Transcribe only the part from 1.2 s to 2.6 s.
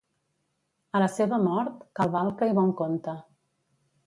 mort, Calvalca i